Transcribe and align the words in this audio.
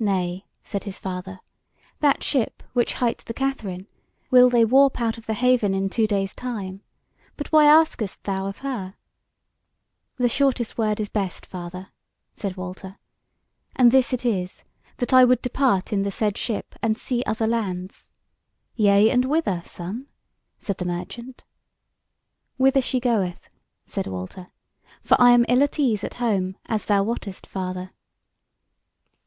"Nay," 0.00 0.46
said 0.62 0.84
his 0.84 0.96
father, 0.98 1.40
"that 1.98 2.22
ship, 2.22 2.62
which 2.72 2.94
hight 2.94 3.18
the 3.26 3.34
Katherine, 3.34 3.86
will 4.30 4.48
they 4.48 4.64
warp 4.64 5.00
out 5.02 5.18
of 5.18 5.26
the 5.26 5.34
haven 5.34 5.74
in 5.74 5.90
two 5.90 6.06
days' 6.06 6.34
time. 6.36 6.82
But 7.36 7.48
why 7.52 7.66
askest 7.66 8.22
thou 8.22 8.46
of 8.46 8.58
her?" 8.58 8.94
"The 10.16 10.28
shortest 10.30 10.78
word 10.78 10.98
is 10.98 11.08
best, 11.10 11.44
father," 11.44 11.88
said 12.32 12.56
Walter, 12.56 12.94
"and 13.74 13.90
this 13.90 14.12
it 14.14 14.24
is, 14.24 14.64
that 14.96 15.12
I 15.12 15.24
would 15.24 15.42
depart 15.42 15.92
in 15.92 16.04
the 16.04 16.12
said 16.12 16.38
ship 16.38 16.76
and 16.80 16.96
see 16.96 17.22
other 17.26 17.48
lands." 17.48 18.12
"Yea 18.76 19.10
and 19.10 19.24
whither, 19.24 19.60
son?" 19.66 20.06
said 20.58 20.78
the 20.78 20.86
merchant. 20.86 21.42
"Whither 22.56 22.80
she 22.80 23.00
goeth," 23.00 23.50
said 23.84 24.06
Walter, 24.06 24.46
"for 25.02 25.20
I 25.20 25.32
am 25.32 25.44
ill 25.48 25.62
at 25.64 25.78
ease 25.80 26.04
at 26.04 26.14
home, 26.14 26.56
as 26.66 26.86
thou 26.86 27.02
wottest, 27.02 27.46
father." 27.46 27.90